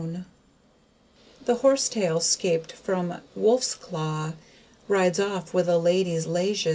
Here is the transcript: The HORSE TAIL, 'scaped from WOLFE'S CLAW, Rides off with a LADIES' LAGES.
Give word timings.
The 1.45 1.55
HORSE 1.57 1.87
TAIL, 1.89 2.21
'scaped 2.21 2.71
from 2.71 3.21
WOLFE'S 3.35 3.75
CLAW, 3.75 4.33
Rides 4.87 5.19
off 5.19 5.53
with 5.53 5.69
a 5.69 5.77
LADIES' 5.77 6.25
LAGES. 6.25 6.67